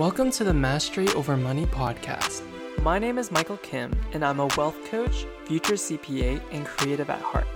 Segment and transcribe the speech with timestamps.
[0.00, 2.42] Welcome to the Mastery Over Money podcast.
[2.82, 7.20] My name is Michael Kim, and I'm a wealth coach, future CPA, and creative at
[7.20, 7.46] heart.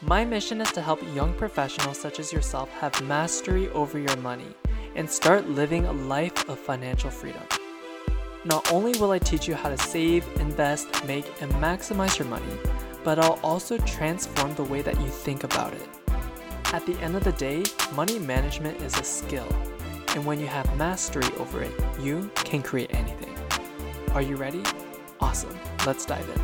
[0.00, 4.56] My mission is to help young professionals such as yourself have mastery over your money
[4.94, 7.42] and start living a life of financial freedom.
[8.46, 12.56] Not only will I teach you how to save, invest, make, and maximize your money,
[13.04, 15.86] but I'll also transform the way that you think about it.
[16.72, 17.62] At the end of the day,
[17.94, 19.54] money management is a skill
[20.14, 23.34] and when you have mastery over it, you can create anything.
[24.12, 24.62] Are you ready?
[25.20, 25.58] Awesome.
[25.86, 26.40] Let's dive in.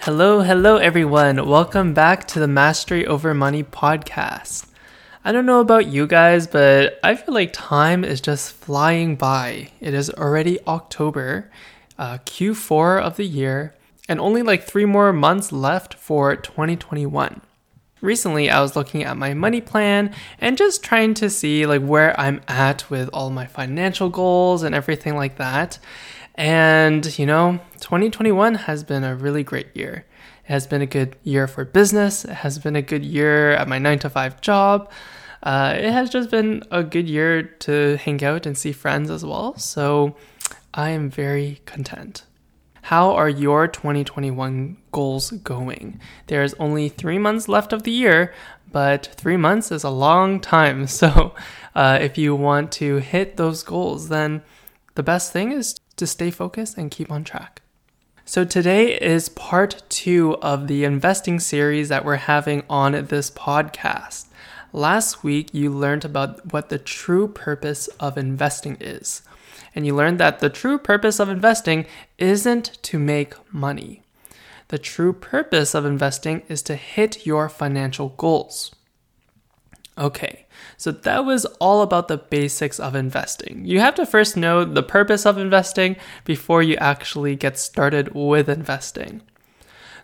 [0.00, 1.46] Hello, hello, everyone.
[1.48, 4.66] Welcome back to the Mastery Over Money podcast.
[5.24, 9.70] I don't know about you guys, but I feel like time is just flying by.
[9.80, 11.50] It is already October,
[11.98, 13.74] uh, Q4 of the year,
[14.08, 17.42] and only like three more months left for 2021
[18.00, 22.18] recently I was looking at my money plan and just trying to see like where
[22.18, 25.78] I'm at with all my financial goals and everything like that.
[26.34, 30.06] And you know, 2021 has been a really great year.
[30.44, 32.24] It has been a good year for business.
[32.24, 34.90] It has been a good year at my 9 to 5 job.
[35.42, 39.24] Uh, it has just been a good year to hang out and see friends as
[39.24, 39.56] well.
[39.56, 40.16] So
[40.74, 42.24] I am very content.
[42.90, 46.00] How are your 2021 goals going?
[46.26, 48.34] There's only three months left of the year,
[48.72, 50.86] but three months is a long time.
[50.88, 51.32] So,
[51.72, 54.42] uh, if you want to hit those goals, then
[54.96, 57.62] the best thing is to stay focused and keep on track.
[58.24, 64.26] So, today is part two of the investing series that we're having on this podcast.
[64.72, 69.22] Last week, you learned about what the true purpose of investing is
[69.74, 71.86] and you learned that the true purpose of investing
[72.18, 74.02] isn't to make money.
[74.68, 78.74] The true purpose of investing is to hit your financial goals.
[79.98, 83.64] Okay, so that was all about the basics of investing.
[83.64, 88.48] You have to first know the purpose of investing before you actually get started with
[88.48, 89.22] investing.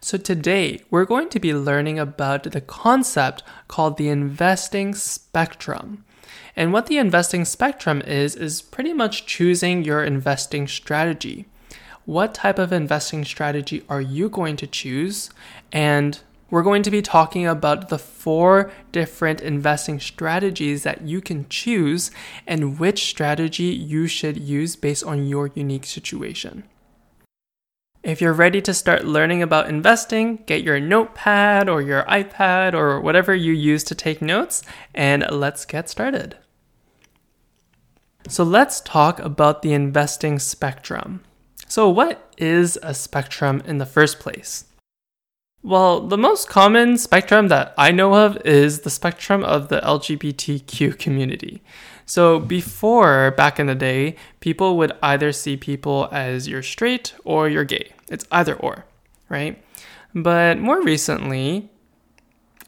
[0.00, 6.04] So, today we're going to be learning about the concept called the investing spectrum.
[6.54, 11.47] And what the investing spectrum is, is pretty much choosing your investing strategy.
[12.04, 15.30] What type of investing strategy are you going to choose?
[15.72, 16.20] And
[16.50, 22.12] we're going to be talking about the four different investing strategies that you can choose
[22.47, 26.62] and which strategy you should use based on your unique situation.
[28.06, 33.00] If you're ready to start learning about investing, get your notepad or your iPad or
[33.00, 34.62] whatever you use to take notes,
[34.94, 36.36] and let's get started.
[38.28, 41.24] So let's talk about the investing spectrum.
[41.66, 44.66] So, what is a spectrum in the first place?
[45.64, 50.96] Well, the most common spectrum that I know of is the spectrum of the LGBTQ
[50.96, 51.60] community.
[52.06, 57.48] So, before, back in the day, people would either see people as you're straight or
[57.48, 57.92] you're gay.
[58.08, 58.84] It's either or,
[59.28, 59.62] right?
[60.14, 61.68] But more recently,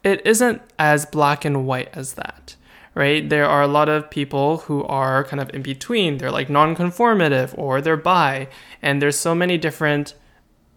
[0.02, 2.56] it isn't as black and white as that
[2.98, 3.28] right?
[3.28, 6.18] There are a lot of people who are kind of in between.
[6.18, 8.48] They're like non-conformative or they're bi,
[8.82, 10.14] and there's so many different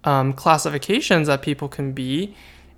[0.03, 2.35] um, classifications that people can be,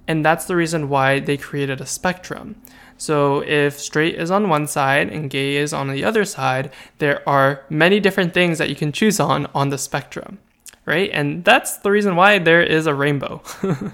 [0.08, 2.56] and that's the reason why they created a spectrum.
[3.04, 7.22] So if straight is on one side and gay is on the other side, there
[7.28, 10.40] are many different things that you can choose on on the spectrum,
[10.86, 11.10] right?
[11.12, 13.42] And that's the reason why there is a rainbow.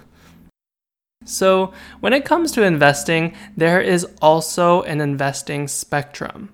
[1.26, 6.54] So, when it comes to investing, there is also an investing spectrum.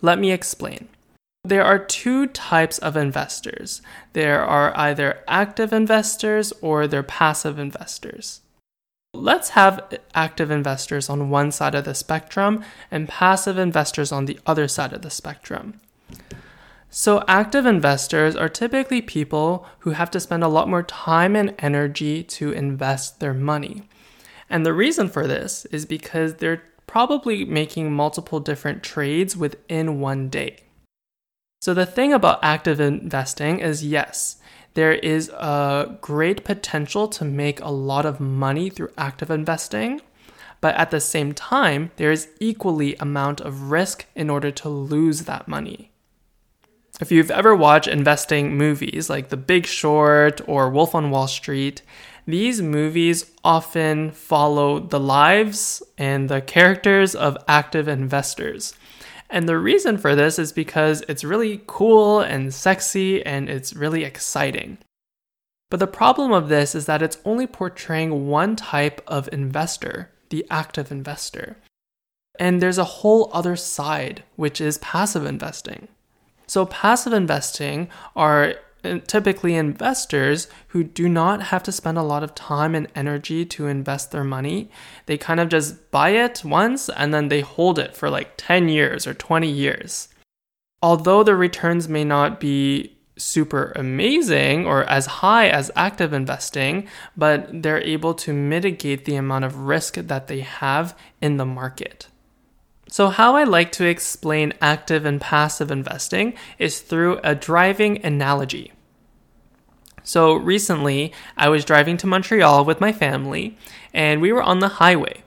[0.00, 0.88] Let me explain.
[1.44, 3.82] There are two types of investors.
[4.14, 8.41] There are either active investors or they're passive investors.
[9.14, 14.40] Let's have active investors on one side of the spectrum and passive investors on the
[14.46, 15.80] other side of the spectrum.
[16.88, 21.54] So, active investors are typically people who have to spend a lot more time and
[21.58, 23.82] energy to invest their money.
[24.48, 30.30] And the reason for this is because they're probably making multiple different trades within one
[30.30, 30.56] day.
[31.60, 34.38] So, the thing about active investing is yes,
[34.74, 40.00] there is a great potential to make a lot of money through active investing.
[40.60, 45.22] But at the same time, there is equally amount of risk in order to lose
[45.22, 45.90] that money.
[47.00, 51.82] If you've ever watched investing movies like The Big Short or Wolf on Wall Street,
[52.26, 58.74] these movies often follow the lives and the characters of active investors.
[59.32, 64.04] And the reason for this is because it's really cool and sexy and it's really
[64.04, 64.76] exciting.
[65.70, 70.10] But the problem of this is that it's only portraying one type of investor.
[70.28, 71.56] the active investor.
[72.38, 75.88] And there's a whole other side, which is passive investing.
[76.46, 78.54] So, passive investing are
[79.06, 83.66] typically investors who do not have to spend a lot of time and energy to
[83.66, 84.70] invest their money.
[85.06, 88.68] They kind of just buy it once and then they hold it for like 10
[88.68, 90.08] years or 20 years.
[90.82, 97.62] Although the returns may not be super amazing or as high as active investing, but
[97.62, 102.08] they're able to mitigate the amount of risk that they have in the market.
[102.92, 108.70] So, how I like to explain active and passive investing is through a driving analogy.
[110.02, 113.56] So, recently I was driving to Montreal with my family
[113.94, 115.22] and we were on the highway.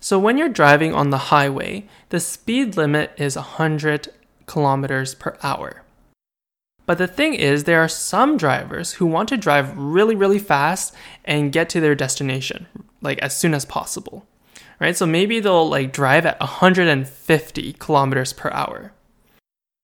[0.00, 4.08] So, when you're driving on the highway, the speed limit is 100
[4.46, 5.82] kilometers per hour.
[6.86, 10.94] But the thing is, there are some drivers who want to drive really, really fast
[11.22, 12.66] and get to their destination,
[13.02, 14.26] like as soon as possible.
[14.78, 14.96] Right?
[14.96, 18.92] So maybe they'll like drive at 150 kilometers per hour.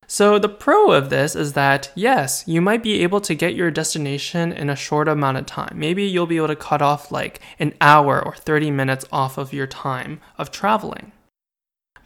[0.06, 3.70] So the pro of this is that yes, you might be able to get your
[3.70, 5.72] destination in a short amount of time.
[5.76, 9.54] Maybe you'll be able to cut off like an hour or 30 minutes off of
[9.54, 11.12] your time of traveling.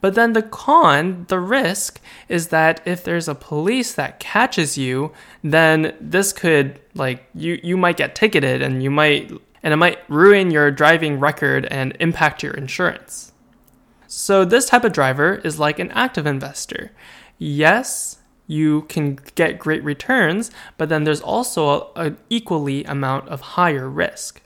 [0.01, 5.13] But then the con, the risk, is that if there's a police that catches you,
[5.43, 9.33] then this could like you you might get ticketed and you might
[9.67, 13.33] and it might ruin your driving record and impact your insurance.
[14.07, 16.93] So this type of driver is like an active investor.
[17.37, 23.91] Yes, you can get great returns, but then there's also an equally amount of higher
[23.91, 24.41] risk.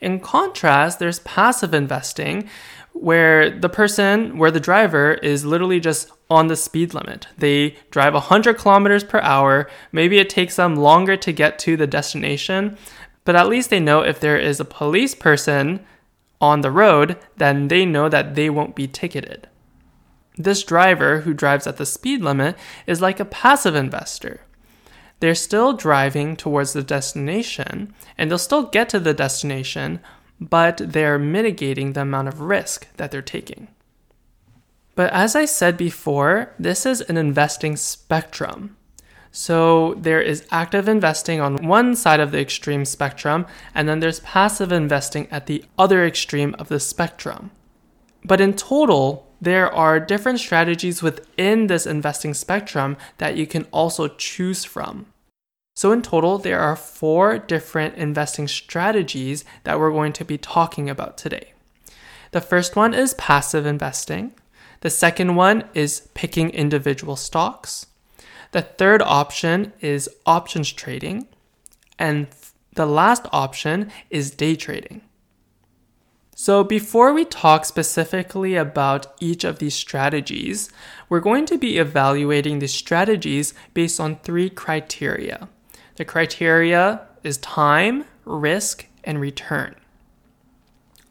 [0.00, 2.48] In contrast, there's passive investing,
[2.92, 7.26] where the person, where the driver is literally just on the speed limit.
[7.36, 9.68] They drive 100 kilometers per hour.
[9.92, 12.78] Maybe it takes them longer to get to the destination,
[13.26, 15.84] but at least they know if there is a police person
[16.40, 19.48] on the road, then they know that they won't be ticketed.
[20.38, 22.56] This driver who drives at the speed limit
[22.86, 24.42] is like a passive investor.
[25.20, 30.00] They're still driving towards the destination and they'll still get to the destination,
[30.40, 33.68] but they're mitigating the amount of risk that they're taking.
[34.94, 38.75] But as I said before, this is an investing spectrum.
[39.38, 43.44] So there is active investing on one side of the extreme spectrum,
[43.74, 47.50] and then there's passive investing at the other extreme of the spectrum.
[48.24, 54.08] But in total, there are different strategies within this investing spectrum that you can also
[54.08, 55.04] choose from.
[55.74, 60.88] So, in total, there are four different investing strategies that we're going to be talking
[60.88, 61.52] about today.
[62.30, 64.32] The first one is passive investing.
[64.80, 67.84] The second one is picking individual stocks.
[68.52, 71.28] The third option is options trading.
[71.98, 72.28] And
[72.74, 75.02] the last option is day trading.
[76.38, 80.68] So, before we talk specifically about each of these strategies,
[81.08, 85.48] we're going to be evaluating the strategies based on three criteria.
[85.96, 89.76] The criteria is time, risk, and return.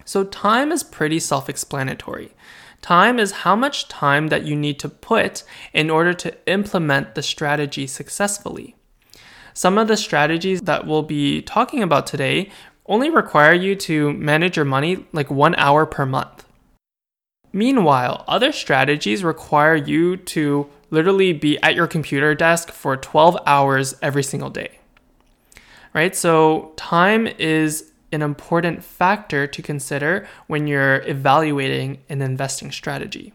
[0.06, 2.36] So, time is pretty self explanatory.
[2.86, 5.42] Time is how much time that you need to put
[5.74, 8.76] in order to implement the strategy successfully.
[9.56, 12.52] Some of the strategies that we'll be talking about today
[12.86, 16.46] only require you to manage your money like one hour per month.
[17.52, 23.96] Meanwhile, other strategies require you to literally be at your computer desk for 12 hours
[24.04, 24.78] every single day.
[25.92, 26.16] Right?
[26.16, 33.34] So, time is an important factor to consider when you're evaluating an investing strategy.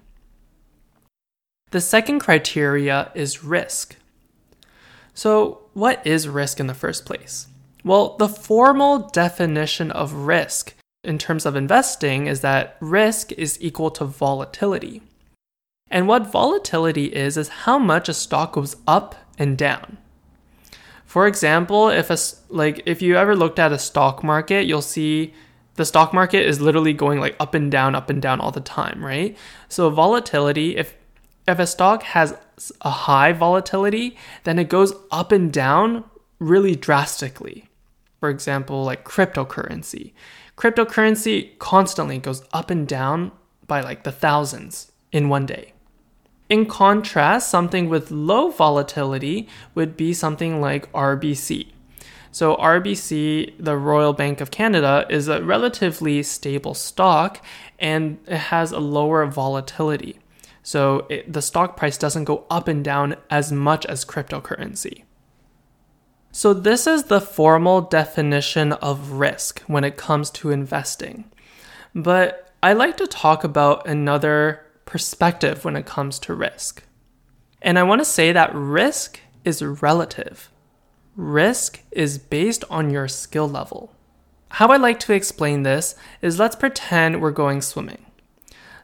[1.71, 3.95] The second criteria is risk.
[5.15, 7.47] So, what is risk in the first place?
[7.85, 13.91] Well, the formal definition of risk in terms of investing is that risk is equal
[13.93, 15.03] to volatility.
[15.91, 19.99] And what volatility is, is how much a stock goes up and down.
[21.11, 22.17] For example, if a
[22.51, 25.35] like if you ever looked at a stock market, you'll see
[25.75, 28.61] the stock market is literally going like up and down, up and down all the
[28.61, 29.37] time, right?
[29.69, 30.95] So volatility, if
[31.49, 32.37] if a stock has
[32.83, 36.05] a high volatility, then it goes up and down
[36.39, 37.69] really drastically.
[38.21, 40.13] For example, like cryptocurrency.
[40.57, 43.33] Cryptocurrency constantly goes up and down
[43.67, 45.73] by like the thousands in one day.
[46.51, 51.69] In contrast, something with low volatility would be something like RBC.
[52.33, 57.45] So, RBC, the Royal Bank of Canada, is a relatively stable stock
[57.79, 60.19] and it has a lower volatility.
[60.65, 65.05] So, it, the stock price doesn't go up and down as much as cryptocurrency.
[66.33, 71.31] So, this is the formal definition of risk when it comes to investing.
[71.95, 76.83] but I like to talk about another perspective when it comes to risk.
[77.63, 80.51] And I want to say that risk is relative.
[81.15, 83.95] Risk is based on your skill level.
[84.49, 88.05] How I like to explain this is let's pretend we're going swimming.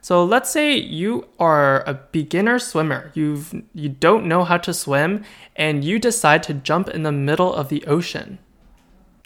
[0.00, 3.10] So let's say you are a beginner swimmer.
[3.14, 5.24] You've you don't know how to swim
[5.56, 8.38] and you decide to jump in the middle of the ocean.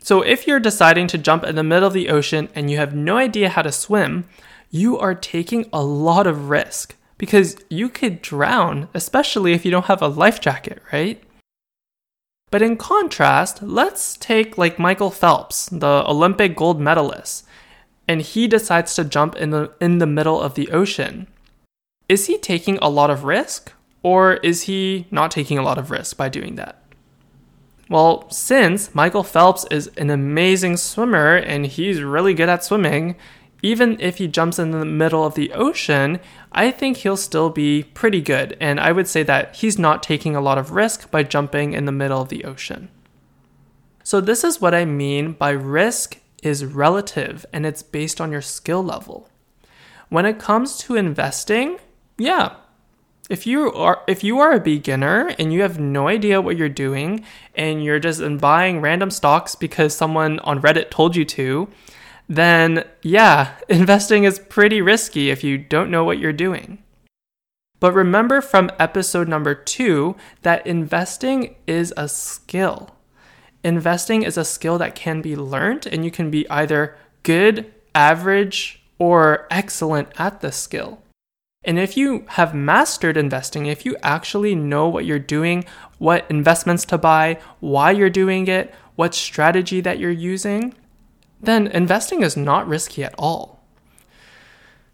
[0.02, 2.94] So if you're deciding to jump in the middle of the ocean and you have
[2.94, 4.25] no idea how to swim,
[4.70, 9.86] you are taking a lot of risk because you could drown, especially if you don't
[9.86, 11.22] have a life jacket, right?
[12.50, 17.46] But in contrast, let's take like Michael Phelps, the Olympic gold medalist,
[18.08, 21.26] and he decides to jump in the in the middle of the ocean.
[22.08, 23.72] Is he taking a lot of risk
[24.02, 26.82] or is he not taking a lot of risk by doing that?
[27.88, 33.16] Well, since Michael Phelps is an amazing swimmer and he's really good at swimming,
[33.62, 36.20] even if he jumps in the middle of the ocean,
[36.52, 38.56] I think he'll still be pretty good.
[38.60, 41.84] And I would say that he's not taking a lot of risk by jumping in
[41.84, 42.88] the middle of the ocean.
[44.02, 48.40] So, this is what I mean by risk is relative and it's based on your
[48.40, 49.28] skill level.
[50.08, 51.78] When it comes to investing,
[52.18, 52.54] yeah,
[53.28, 56.68] if you are if you are a beginner and you have no idea what you're
[56.68, 57.24] doing
[57.54, 61.68] and you're just buying random stocks because someone on Reddit told you to,
[62.30, 66.78] then yeah, investing is pretty risky if you don't know what you're doing.
[67.80, 72.90] But remember from episode number 2 that investing is a skill.
[73.64, 78.82] Investing is a skill that can be learned, and you can be either good, average,
[78.99, 81.02] or excellent at the skill.
[81.64, 85.64] And if you have mastered investing, if you actually know what you're doing,
[85.99, 90.75] what investments to buy, why you're doing it, what strategy that you're using,
[91.42, 93.61] then investing is not risky at all.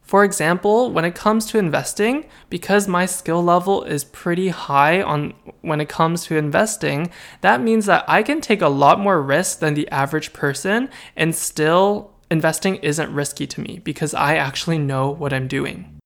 [0.07, 5.35] For example, when it comes to investing, because my skill level is pretty high on
[5.63, 7.11] when it comes to investing,
[7.41, 11.35] that means that I can take a lot more risk than the average person and
[11.35, 15.99] still investing isn't risky to me because I actually know what I'm doing.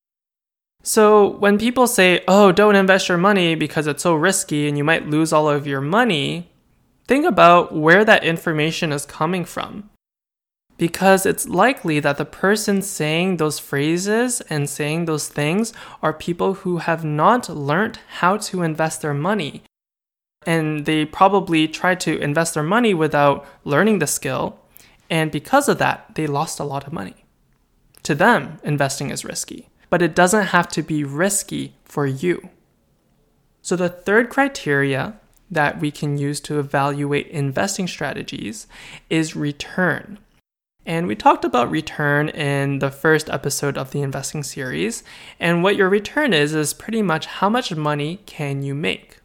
[0.83, 4.85] So when people say, "Oh, don't invest your money because it's so risky and you
[4.85, 6.51] might lose all of your money,"
[7.07, 9.91] think about where that information is coming from
[10.81, 16.55] because it's likely that the person saying those phrases and saying those things are people
[16.55, 19.63] who have not learned how to invest their money.
[20.47, 24.59] And they probably tried to invest their money without learning the skill.
[25.11, 27.27] And because of that, they lost a lot of money.
[28.05, 32.49] To them, investing is risky, but it doesn't have to be risky for you.
[33.61, 35.21] So, the third criteria
[35.51, 38.67] that we can use to evaluate investing strategies
[39.11, 40.19] is return.
[40.87, 45.05] And we talked about return in the first episode of the investing series.
[45.39, 49.19] And what your return is, is pretty much how much money can you make.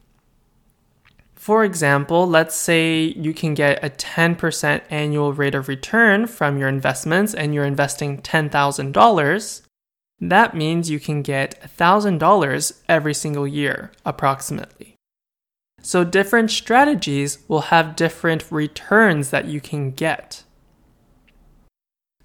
[1.34, 6.68] For example, let's say you can get a 10% annual rate of return from your
[6.68, 9.62] investments and you're investing $10,000.
[10.18, 14.96] That means you can get $1,000 every single year, approximately.
[15.82, 20.42] So, different strategies will have different returns that you can get.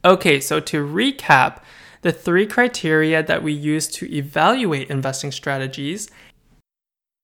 [0.04, 1.62] Okay, so to recap,
[2.02, 6.10] the three criteria that we use to evaluate investing strategies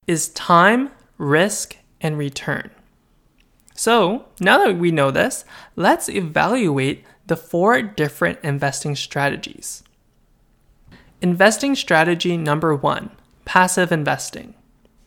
[0.05, 2.69] is time, risk, and return.
[3.73, 9.83] So, now that we know this, let's evaluate the four different investing strategies.
[11.21, 13.11] Investing strategy number one
[13.45, 14.53] passive investing.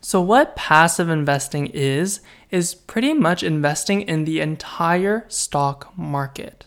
[0.00, 6.66] So, what passive investing is, is pretty much investing in the entire stock market.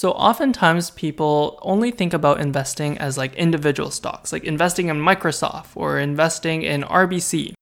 [0.00, 5.72] So oftentimes people only think about investing as like individual stocks, like investing in Microsoft
[5.74, 7.52] or investing in RBC.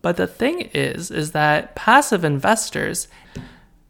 [0.00, 3.08] But the thing is is that passive investors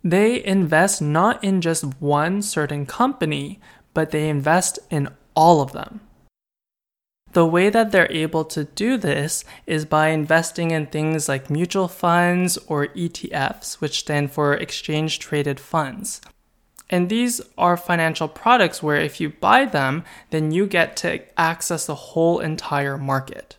[0.02, 3.60] they invest not in just one certain company,
[3.94, 6.00] but they invest in all of them.
[7.34, 11.86] The way that they're able to do this is by investing in things like mutual
[11.86, 16.20] funds or ETFs, which stand for exchange traded funds.
[16.94, 21.86] And these are financial products where if you buy them, then you get to access
[21.86, 23.56] the whole entire market.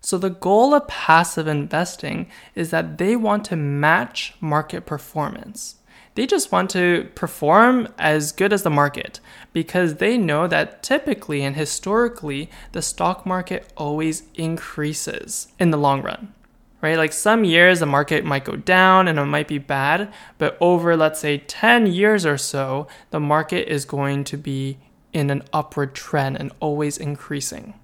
[0.00, 5.74] So, the goal of passive investing is that they want to match market performance.
[6.14, 9.18] They just want to perform as good as the market
[9.52, 16.00] because they know that typically and historically the stock market always increases in the long
[16.00, 16.32] run.
[16.80, 16.96] Right?
[16.96, 20.96] Like some years the market might go down and it might be bad, but over,
[20.96, 24.78] let's say, 10 years or so, the market is going to be
[25.12, 27.74] in an upward trend and always increasing.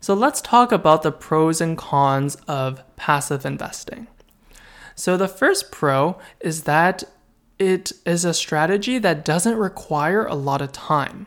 [0.00, 4.08] So let's talk about the pros and cons of passive investing.
[4.94, 7.04] So the first pro is that
[7.58, 11.26] it is a strategy that doesn't require a lot of time.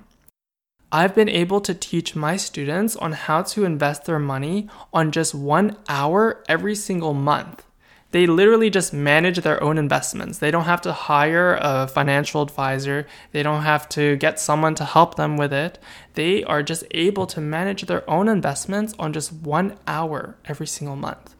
[0.95, 5.35] I've been able to teach my students on how to invest their money on just
[5.35, 7.65] one hour every single month.
[8.11, 10.37] They literally just manage their own investments.
[10.37, 13.07] They don't have to hire a financial advisor.
[13.33, 15.79] They don't have to get someone to help them with it.
[16.13, 20.95] They are just able to manage their own investments on just one hour every single
[20.95, 21.35] month.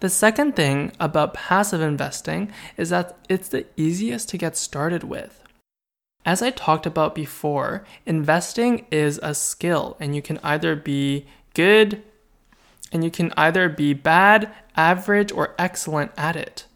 [0.00, 5.45] The second thing about passive investing is that it's the easiest to get started with.
[6.26, 12.02] As I talked about before, investing is a skill and you can either be good
[12.92, 16.66] and you can either be bad, average, or excellent at it.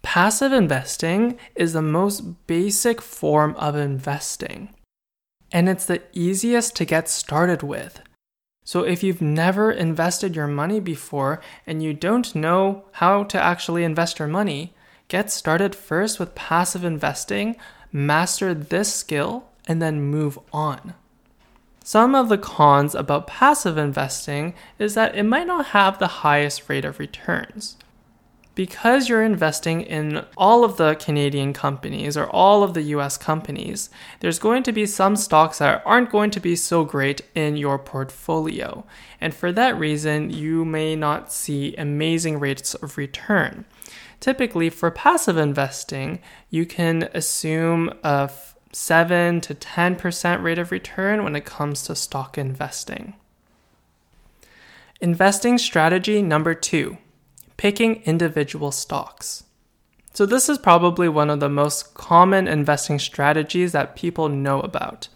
[0.00, 4.74] Passive investing is the most basic form of investing,
[5.52, 8.00] and it's the easiest to get started with.
[8.64, 13.84] So, if you've never invested your money before and you don't know how to actually
[13.84, 14.74] invest your money,
[15.08, 17.56] get started first with passive investing
[17.92, 20.94] master this skill, and then move on.
[21.84, 26.68] Some of the cons about passive investing is that it might not have the highest
[26.68, 27.76] rate of returns.
[28.54, 33.88] Because you're investing in all of the Canadian companies or all of the US companies,
[34.20, 37.78] there's going to be some stocks that aren't going to be so great in your
[37.78, 38.84] portfolio.
[39.20, 43.64] And for that reason, you may not see amazing rates of return.
[44.22, 48.30] Typically, for passive investing, you can assume a
[48.70, 53.14] 7 to 10% rate of return when it comes to stock investing.
[55.00, 56.98] Investing strategy number two
[57.56, 59.42] picking individual stocks.
[60.14, 65.08] So, this is probably one of the most common investing strategies that people know about.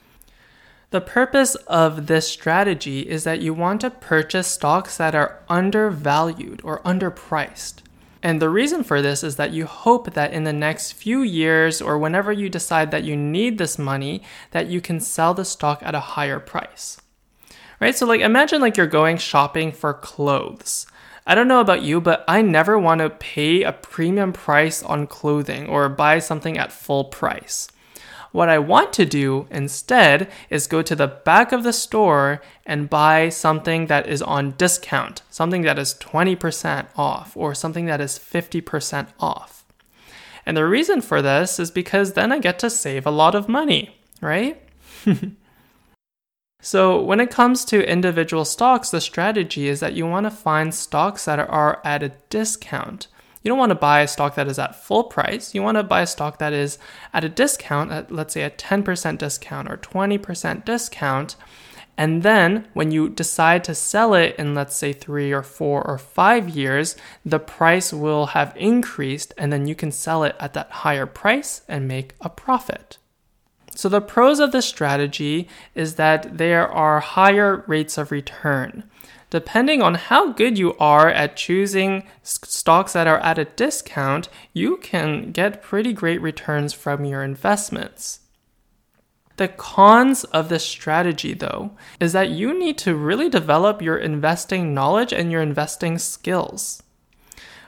[0.90, 6.60] The purpose of this strategy is that you want to purchase stocks that are undervalued
[6.64, 7.82] or underpriced.
[8.26, 11.80] And the reason for this is that you hope that in the next few years
[11.80, 15.80] or whenever you decide that you need this money, that you can sell the stock
[15.84, 17.00] at a higher price.
[17.78, 17.95] Right?
[17.95, 20.89] So like imagine like you're going shopping for clothes.
[21.25, 25.06] I don't know about you, but I never want to pay a premium price on
[25.06, 27.69] clothing or buy something at full price.
[28.36, 32.90] What I want to do instead is go to the back of the store and
[32.90, 38.18] buy something that is on discount, something that is 20% off, or something that is
[38.18, 39.64] 50% off.
[40.44, 43.49] And the reason for this is because then I get to save a lot of
[43.49, 44.62] money, right?
[46.60, 50.75] so, when it comes to individual stocks, the strategy is that you want to find
[50.75, 53.08] stocks that are at a discount
[53.47, 55.54] you don't want to buy a stock that is at full price.
[55.54, 56.78] You want to buy a stock that is
[57.15, 61.37] at a discount, at let's say a 10% discount or 20% discount.
[61.97, 65.97] And then when you decide to sell it in, let's say, three or four or
[65.97, 70.69] five years, the price will have increased, and then you can sell it at that
[70.82, 72.99] higher price and make a profit.
[73.76, 78.91] So, the pros of this strategy is that there are higher rates of return
[79.30, 84.76] depending on how good you are at choosing stocks that are at a discount, you
[84.76, 88.21] can get pretty great returns from your investments.
[89.36, 94.73] The cons of this strategy, though, is that you need to really develop your investing
[94.73, 96.82] knowledge and your investing skills.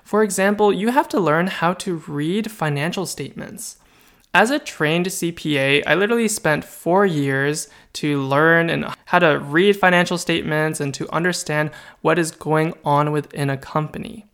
[0.03, 3.77] For example, you have to learn how to read financial statements.
[4.39, 9.77] As a trained CPA, I literally spent four years to learn and how to read
[9.77, 11.73] financial statements and to understand
[12.03, 14.27] what is going on within a company.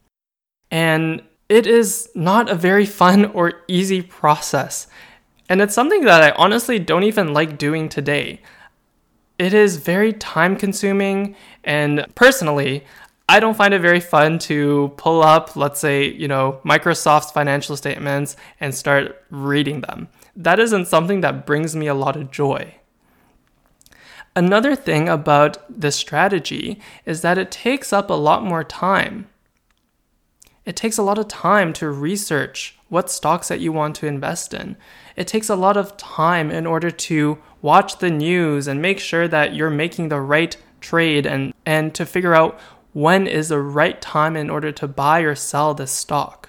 [0.70, 4.88] And it is not a very fun or easy process.
[5.48, 8.42] And it's something that I honestly don't even like doing today.
[9.38, 12.84] It is very time consuming, and personally,
[13.28, 17.76] I don't find it very fun to pull up, let's say, you know, Microsoft's financial
[17.76, 20.08] statements and start reading them.
[20.37, 22.74] That isn't something that brings me a lot of joy.
[24.37, 29.28] Another thing about this strategy is that it takes up a lot more time.
[30.66, 34.52] It takes a lot of time to research what stocks that you want to invest
[34.52, 34.76] in.
[35.16, 39.28] It takes a lot of time in order to watch the news and make sure
[39.28, 42.58] that you're making the right trade and, and to figure out
[42.94, 46.48] when is the right time in order to buy or sell this stock.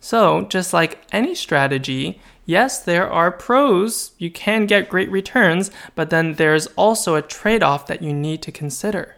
[0.00, 4.12] So, just like any strategy, yes, there are pros.
[4.18, 8.42] You can get great returns, but then there's also a trade off that you need
[8.42, 9.16] to consider.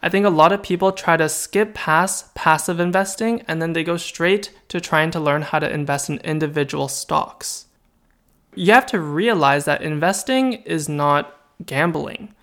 [0.00, 3.84] I think a lot of people try to skip past passive investing and then they
[3.84, 7.66] go straight to trying to learn how to invest in individual stocks.
[8.54, 12.34] You have to realize that investing is not gambling,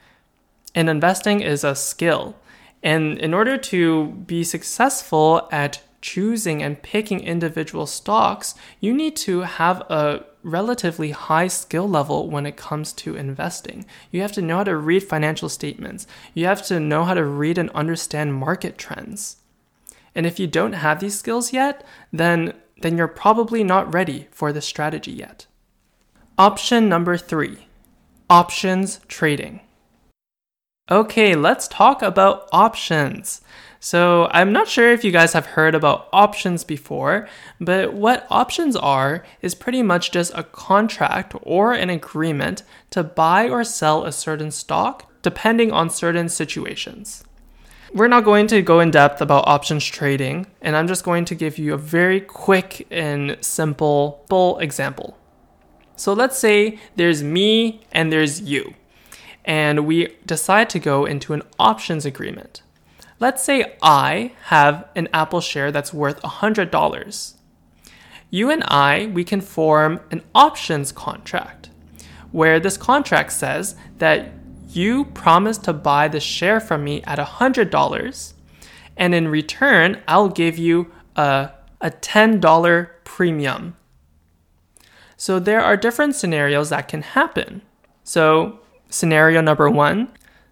[0.73, 2.35] and investing is a skill.
[2.81, 9.41] And in order to be successful at choosing and picking individual stocks, you need to
[9.41, 13.85] have a relatively high skill level when it comes to investing.
[14.11, 16.07] You have to know how to read financial statements.
[16.33, 19.37] You have to know how to read and understand market trends.
[20.15, 24.53] And if you don't have these skills yet, then then you're probably not ready for
[24.53, 25.47] this strategy yet.
[26.37, 27.67] Option number 3.
[28.29, 29.59] Options trading.
[30.91, 33.41] Okay, let's talk about options.
[33.79, 37.29] So, I'm not sure if you guys have heard about options before,
[37.61, 43.47] but what options are is pretty much just a contract or an agreement to buy
[43.47, 47.23] or sell a certain stock depending on certain situations.
[47.93, 51.35] We're not going to go in depth about options trading, and I'm just going to
[51.35, 55.17] give you a very quick and simple example.
[55.95, 58.73] So let's say there's me and there's you,
[59.45, 62.61] and we decide to go into an options agreement.
[63.19, 67.33] Let's say I have an Apple share that's worth $100.
[68.29, 71.69] You and I, we can form an options contract
[72.31, 74.31] where this contract says that
[74.69, 78.33] you promise to buy the share from me at $100
[78.99, 83.77] and in return, I'll give you a, a $10 premium.
[85.15, 87.61] So there are different scenarios that can happen.
[88.03, 90.09] So, scenario number one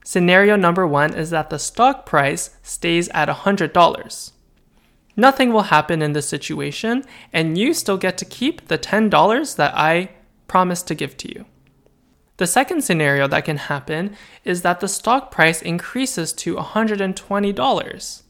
[0.07, 4.31] Scenario number one is that the stock price stays at $100.
[5.17, 9.75] Nothing will happen in this situation, and you still get to keep the $10 that
[9.75, 10.11] I
[10.47, 11.43] promised to give to you.
[12.37, 18.23] The second scenario that can happen is that the stock price increases to $120.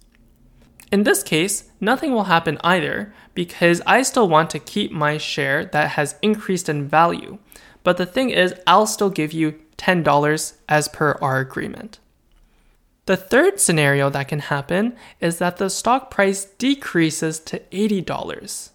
[0.91, 5.63] In this case, nothing will happen either because I still want to keep my share
[5.65, 7.37] that has increased in value.
[7.83, 11.99] But the thing is, I'll still give you $10 as per our agreement.
[13.05, 18.71] The third scenario that can happen is that the stock price decreases to $80.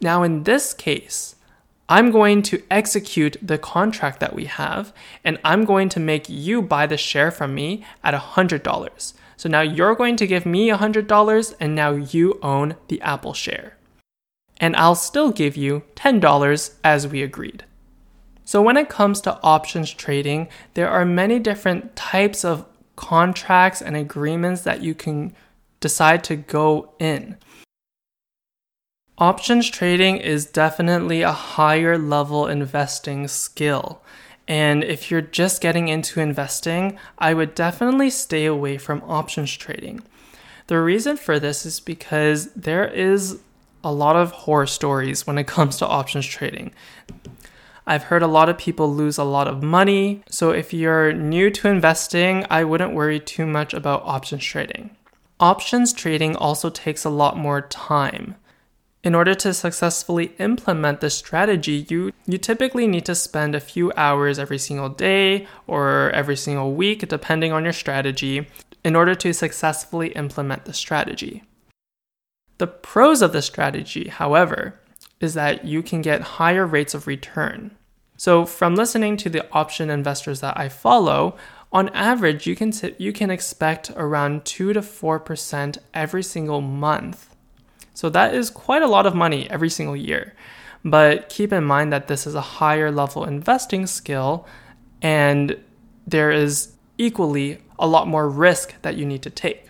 [0.00, 1.36] Now, in this case,
[1.88, 6.62] I'm going to execute the contract that we have, and I'm going to make you
[6.62, 9.12] buy the share from me at $100.
[9.36, 13.76] So now you're going to give me $100, and now you own the Apple share.
[14.56, 17.65] And I'll still give you $10 as we agreed.
[18.46, 23.96] So, when it comes to options trading, there are many different types of contracts and
[23.96, 25.34] agreements that you can
[25.80, 27.36] decide to go in.
[29.18, 34.00] Options trading is definitely a higher level investing skill.
[34.46, 40.02] And if you're just getting into investing, I would definitely stay away from options trading.
[40.68, 43.40] The reason for this is because there is
[43.82, 46.72] a lot of horror stories when it comes to options trading.
[47.86, 50.22] I've heard a lot of people lose a lot of money.
[50.28, 54.96] So if you're new to investing, I wouldn't worry too much about options trading.
[55.38, 58.34] Options trading also takes a lot more time.
[59.04, 63.92] In order to successfully implement this strategy, you, you typically need to spend a few
[63.96, 68.48] hours every single day or every single week, depending on your strategy,
[68.82, 71.44] in order to successfully implement the strategy.
[72.58, 74.80] The pros of the strategy, however,
[75.20, 77.76] is that you can get higher rates of return.
[78.16, 81.36] So, from listening to the option investors that I follow,
[81.72, 86.60] on average, you can t- you can expect around two to four percent every single
[86.60, 87.34] month.
[87.92, 90.34] So that is quite a lot of money every single year.
[90.84, 94.46] But keep in mind that this is a higher level investing skill,
[95.02, 95.58] and
[96.06, 99.68] there is equally a lot more risk that you need to take.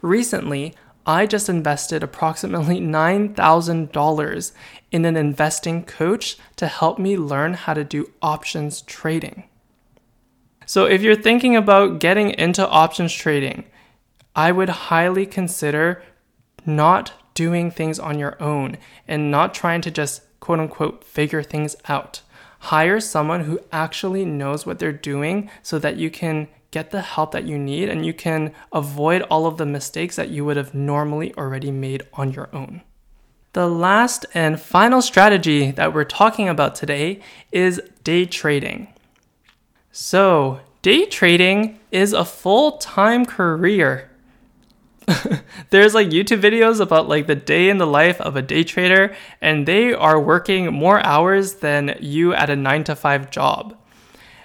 [0.00, 0.74] Recently,
[1.06, 4.52] I just invested approximately $9,000
[4.92, 9.44] in an investing coach to help me learn how to do options trading.
[10.64, 13.64] So, if you're thinking about getting into options trading,
[14.36, 16.02] I would highly consider
[16.64, 21.74] not doing things on your own and not trying to just quote unquote figure things
[21.88, 22.22] out.
[22.60, 27.30] Hire someone who actually knows what they're doing so that you can get the help
[27.30, 30.74] that you need and you can avoid all of the mistakes that you would have
[30.74, 32.82] normally already made on your own.
[33.52, 37.20] The last and final strategy that we're talking about today
[37.52, 38.88] is day trading.
[39.92, 44.10] So, day trading is a full time career.
[45.70, 49.14] There's like YouTube videos about like the day in the life of a day trader,
[49.42, 53.76] and they are working more hours than you at a nine to five job.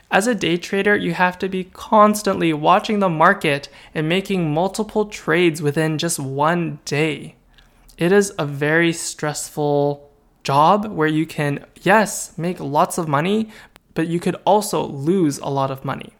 [0.09, 5.05] As a day trader, you have to be constantly watching the market and making multiple
[5.05, 7.35] trades within just one day.
[7.97, 10.09] It is a very stressful
[10.43, 13.49] job where you can, yes, make lots of money,
[13.93, 16.13] but you could also lose a lot of money.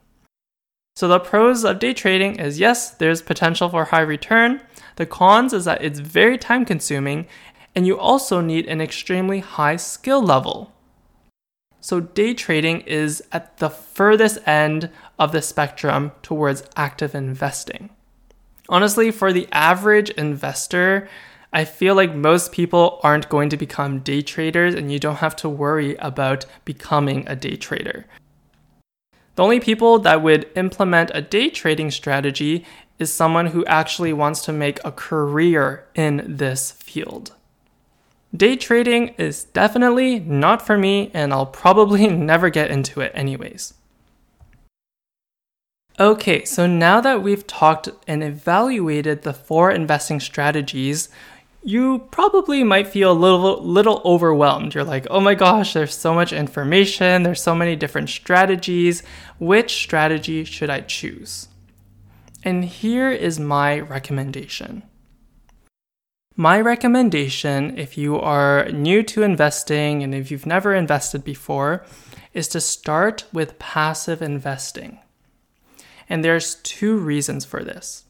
[0.98, 4.62] So, the pros of day trading is yes, there's potential for high return.
[4.96, 7.28] The cons is that it's very time consuming,
[7.76, 10.74] and you also need an extremely high skill level.
[11.88, 17.92] So, day trading is at the furthest end of the spectrum towards active investing.
[18.68, 21.08] Honestly, for the average investor,
[21.54, 25.38] I feel like most people aren't going to become day traders, and you don't have
[25.38, 28.06] to worry about becoming a day trader.
[29.36, 32.66] The only people that would implement a day trading strategy
[33.00, 37.37] is someone who actually wants to make a career in this field.
[38.38, 43.74] Day trading is definitely not for me, and I'll probably never get into it anyways.
[46.00, 51.10] Okay, so now that we've talked and evaluated the four investing strategies,
[51.64, 54.76] you probably might feel a little little overwhelmed.
[54.76, 59.02] You're like, "Oh my gosh, there's so much information, there's so many different strategies.
[59.40, 61.48] Which strategy should I choose?"
[62.44, 64.84] And here is my recommendation.
[66.40, 71.84] My recommendation, if you are new to investing and if you've never invested before,
[72.32, 75.00] is to start with passive investing.
[76.08, 78.04] And there's two reasons for this.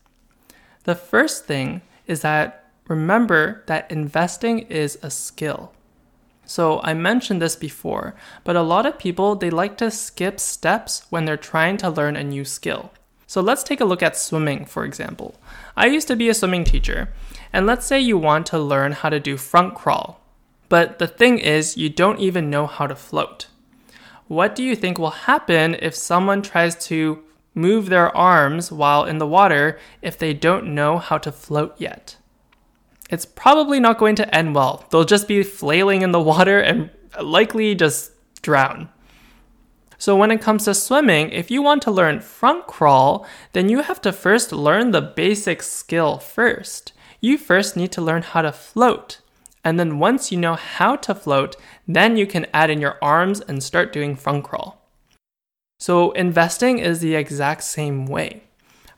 [0.84, 5.72] The first thing is that remember that investing is a skill.
[6.46, 8.14] So I mentioned this before,
[8.44, 12.18] but a lot of people they like to skip steps when they're trying to learn
[12.18, 12.92] a new skill.
[13.26, 15.36] So let's take a look at swimming, for example.
[15.76, 17.10] I used to be a swimming teacher,
[17.52, 20.22] and let's say you want to learn how to do front crawl.
[20.70, 23.48] But the thing is, you don't even know how to float.
[24.28, 29.18] What do you think will happen if someone tries to move their arms while in
[29.18, 32.18] the water if they don't know how to float yet?
[33.10, 34.86] It's probably not going to end well.
[34.90, 36.90] They'll just be flailing in the water and
[37.22, 38.90] likely just drown.
[39.98, 43.82] So when it comes to swimming, if you want to learn front crawl, then you
[43.82, 46.92] have to first learn the basic skill first.
[47.20, 49.22] You first need to learn how to float.
[49.64, 51.56] And then once you know how to float,
[51.88, 54.82] then you can add in your arms and start doing front crawl.
[55.80, 58.44] So investing is the exact same way.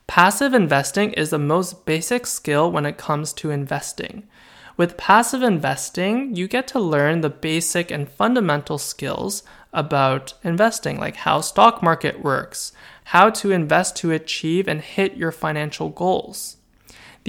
[0.07, 4.27] Passive investing is the most basic skill when it comes to investing.
[4.75, 11.17] With passive investing, you get to learn the basic and fundamental skills about investing, like
[11.17, 12.71] how stock market works,
[13.05, 16.57] how to invest to achieve and hit your financial goals.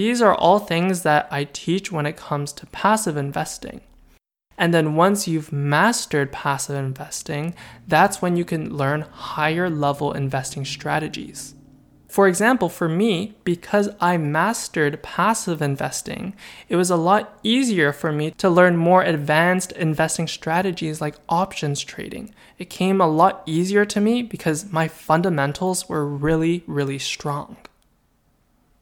[0.00, 3.82] These are all things that I teach when it comes to passive investing.
[4.56, 7.54] And then once you've mastered passive investing,
[7.86, 11.54] that's when you can learn higher level investing strategies.
[12.08, 16.34] For example, for me, because I mastered passive investing,
[16.70, 21.82] it was a lot easier for me to learn more advanced investing strategies like options
[21.82, 22.34] trading.
[22.56, 27.58] It came a lot easier to me because my fundamentals were really, really strong.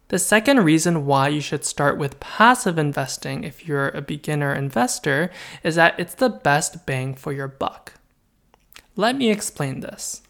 [0.09, 5.31] The second reason why you should start with passive investing if you're a beginner investor
[5.63, 7.93] is that it's the best bang for your buck.
[8.97, 10.23] Let me explain this.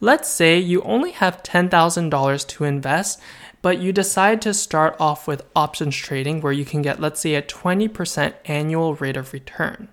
[0.00, 3.20] Let's say you only have $10,000 to invest,
[3.60, 7.34] but you decide to start off with options trading where you can get, let's say,
[7.34, 9.88] a 20% annual rate of return.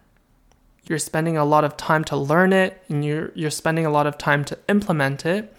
[0.88, 4.06] You're spending a lot of time to learn it and you're, you're spending a lot
[4.06, 5.56] of time to implement it.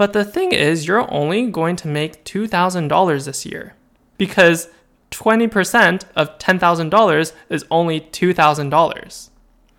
[0.00, 3.74] But the thing is, you're only going to make $2,000 this year
[4.16, 4.70] because
[5.10, 9.28] 20% of $10,000 is only $2,000,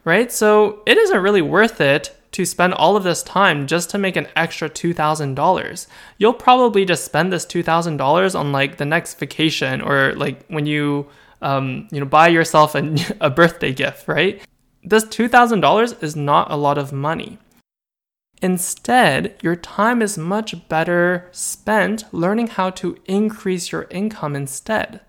[0.06, 0.32] right?
[0.32, 4.16] So it isn't really worth it to spend all of this time just to make
[4.16, 5.88] an extra $2,000.
[6.20, 11.08] You'll probably just spend this $2,000 on like the next vacation or like when you
[11.42, 14.40] um, you know buy yourself a, a birthday gift, right?
[14.84, 17.40] This $2,000 is not a lot of money.
[18.42, 25.02] Instead, your time is much better spent learning how to increase your income instead.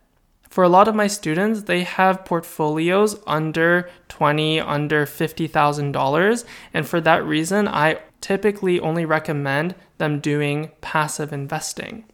[0.50, 7.00] For a lot of my students, they have portfolios under 20, under $50,000, and for
[7.00, 12.04] that reason, I typically only recommend them doing passive investing.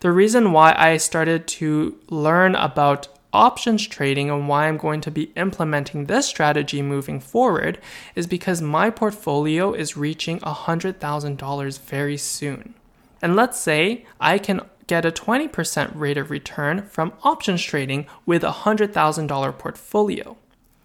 [0.00, 5.10] The reason why I started to learn about options trading and why I'm going to
[5.10, 7.78] be implementing this strategy moving forward
[8.14, 12.74] is because my portfolio is reaching $100,000 very soon.
[13.20, 18.42] And let's say I can get a 20% rate of return from options trading with
[18.42, 20.36] a $100,000 portfolio.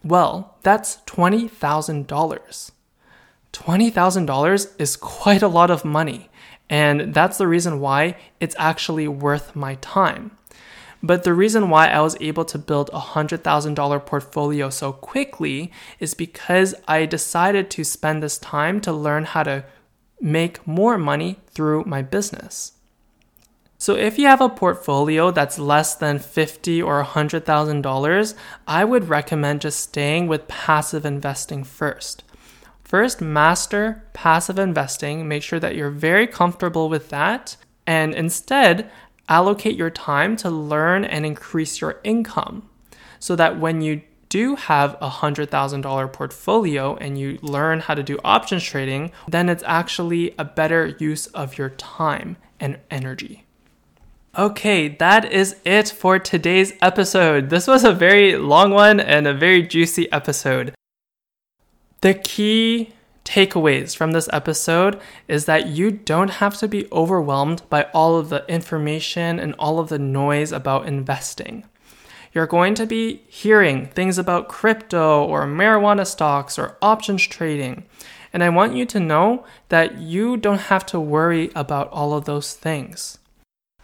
[0.04, 2.72] Well, that's $20,000.
[3.54, 6.30] $20,000 is quite a lot of money.
[6.70, 10.32] And that's the reason why it's actually worth my time.
[11.06, 16.14] But the reason why I was able to build a $100,000 portfolio so quickly is
[16.14, 19.66] because I decided to spend this time to learn how to
[20.22, 22.72] make more money through my business.
[23.78, 28.34] So if you have a portfolio that's less than fifty or $100,000,
[28.66, 32.24] I would recommend just staying with passive investing first.
[32.82, 38.90] First, master passive investing, make sure that you're very comfortable with that, and instead,
[39.30, 42.70] allocate your time to learn and increase your income
[43.20, 48.18] so that when you do have a $100,000 portfolio and you learn how to do
[48.24, 53.46] options trading, then it's actually a better use of your time and energy.
[54.36, 57.52] Okay, that is it for today's episode.
[57.52, 60.74] This was a very long one and a very juicy episode.
[62.02, 62.94] The key
[63.26, 68.30] takeaways from this episode is that you don't have to be overwhelmed by all of
[68.30, 71.64] the information and all of the noise about investing.
[72.34, 77.86] You're going to be hearing things about crypto or marijuana stocks or options trading.
[78.34, 82.26] And I want you to know that you don't have to worry about all of
[82.26, 83.20] those things.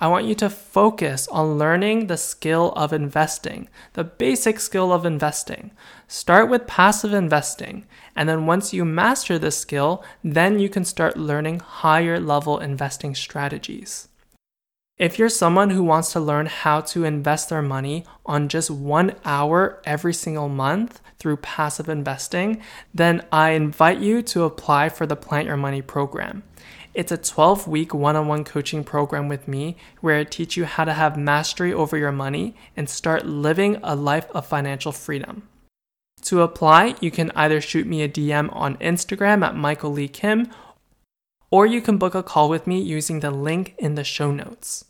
[0.01, 5.05] I want you to focus on learning the skill of investing, the basic skill of
[5.05, 5.71] investing.
[6.07, 7.85] Start with passive investing,
[8.15, 13.13] and then once you master this skill, then you can start learning higher level investing
[13.13, 14.07] strategies.
[14.97, 19.15] If you're someone who wants to learn how to invest their money on just one
[19.25, 22.62] hour every single month through passive investing,
[22.93, 26.43] then I invite you to apply for the Plant Your Money program.
[26.99, 30.65] It's a 12 week one on one coaching program with me where I teach you
[30.65, 35.47] how to have mastery over your money and start living a life of financial freedom.
[36.23, 40.51] To apply, you can either shoot me a DM on Instagram at Michael Lee Kim
[41.49, 44.83] or you can book a call with me using the link in the show notes.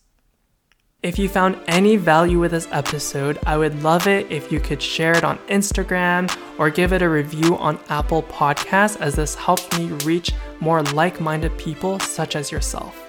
[1.02, 4.82] If you found any value with this episode, I would love it if you could
[4.82, 9.72] share it on Instagram or give it a review on Apple Podcasts, as this helps
[9.78, 13.06] me reach more like minded people such as yourself.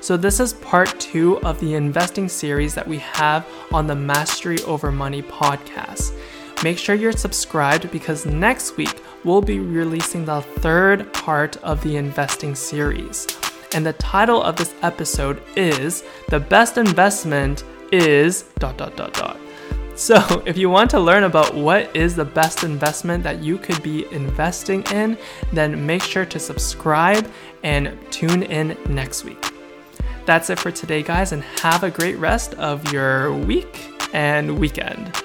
[0.00, 4.60] So, this is part two of the investing series that we have on the Mastery
[4.62, 6.12] Over Money podcast.
[6.64, 11.94] Make sure you're subscribed because next week we'll be releasing the third part of the
[11.94, 13.28] investing series
[13.74, 19.36] and the title of this episode is The Best Investment is dot dot dot dot.
[19.94, 23.82] So, if you want to learn about what is the best investment that you could
[23.82, 25.18] be investing in,
[25.52, 27.30] then make sure to subscribe
[27.62, 29.54] and tune in next week.
[30.24, 35.22] That's it for today, guys, and have a great rest of your week and weekend.